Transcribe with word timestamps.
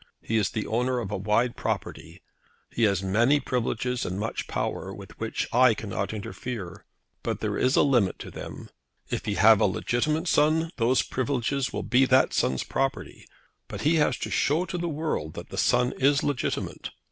He 0.23 0.37
is 0.37 0.49
the 0.49 0.65
owner 0.65 0.97
of 0.97 1.11
a 1.11 1.15
wide 1.15 1.55
property. 1.55 2.23
He 2.71 2.85
has 2.85 3.03
many 3.03 3.39
privileges 3.39 4.03
and 4.03 4.19
much 4.19 4.47
power, 4.47 4.91
with 4.91 5.11
which 5.19 5.47
I 5.53 5.75
cannot 5.75 6.11
interfere. 6.11 6.85
But 7.21 7.39
there 7.39 7.55
is 7.55 7.75
a 7.75 7.83
limit 7.83 8.17
to 8.17 8.31
them. 8.31 8.69
If 9.11 9.25
he 9.25 9.35
have 9.35 9.61
a 9.61 9.67
legitimate 9.67 10.27
son, 10.27 10.71
those 10.77 11.03
privileges 11.03 11.71
will 11.71 11.83
be 11.83 12.05
that 12.05 12.33
son's 12.33 12.63
property, 12.63 13.27
but 13.67 13.81
he 13.81 13.97
has 13.97 14.17
to 14.25 14.31
show 14.31 14.65
to 14.65 14.77
the 14.79 14.89
world 14.89 15.35
that 15.35 15.49
that 15.49 15.57
son 15.59 15.93
is 15.99 16.23
legitimate. 16.23 16.89